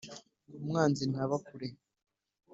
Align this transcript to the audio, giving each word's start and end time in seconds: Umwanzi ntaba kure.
Umwanzi 0.59 1.03
ntaba 1.11 1.35
kure. 1.45 1.67